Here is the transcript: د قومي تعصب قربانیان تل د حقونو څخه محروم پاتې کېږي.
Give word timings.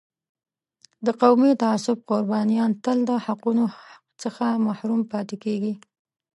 د 1.05 1.07
قومي 1.21 1.51
تعصب 1.63 1.97
قربانیان 2.09 2.71
تل 2.83 2.97
د 3.09 3.11
حقونو 3.25 3.65
څخه 4.21 4.45
محروم 4.67 5.01
پاتې 5.11 5.35
کېږي. 5.43 5.73